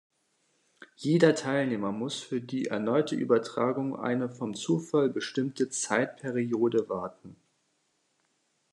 [0.95, 7.35] Jeder Teilnehmer muss für die erneute Übertragung eine vom Zufall bestimmte Zeitperiode warten.